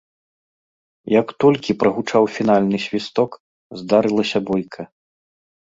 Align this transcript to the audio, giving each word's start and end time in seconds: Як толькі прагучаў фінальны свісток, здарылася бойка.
Як 1.19 1.27
толькі 1.45 1.77
прагучаў 1.83 2.23
фінальны 2.39 2.77
свісток, 2.87 3.31
здарылася 3.83 4.39
бойка. 4.51 4.81